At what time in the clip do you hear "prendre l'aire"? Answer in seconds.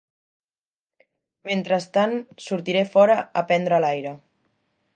3.53-4.15